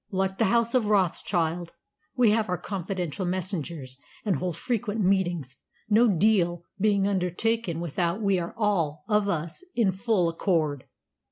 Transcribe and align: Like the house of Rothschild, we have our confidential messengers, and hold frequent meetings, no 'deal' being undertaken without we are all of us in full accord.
Like 0.09 0.39
the 0.39 0.45
house 0.45 0.73
of 0.73 0.87
Rothschild, 0.87 1.73
we 2.15 2.31
have 2.31 2.49
our 2.49 2.57
confidential 2.57 3.23
messengers, 3.23 3.97
and 4.25 4.37
hold 4.37 4.57
frequent 4.57 4.99
meetings, 5.01 5.57
no 5.91 6.07
'deal' 6.07 6.63
being 6.79 7.07
undertaken 7.07 7.79
without 7.79 8.19
we 8.19 8.39
are 8.39 8.55
all 8.57 9.03
of 9.07 9.27
us 9.29 9.63
in 9.75 9.91
full 9.91 10.27
accord. 10.27 10.85